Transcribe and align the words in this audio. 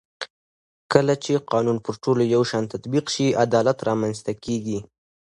کله 0.93 1.13
چې 1.23 1.43
قانون 1.51 1.77
پر 1.85 1.93
ټولو 2.03 2.23
یو 2.35 2.43
شان 2.49 2.63
تطبیق 2.73 3.05
شي 3.15 3.25
عدالت 3.45 3.77
رامنځته 3.89 4.31
کېږي 4.43 4.79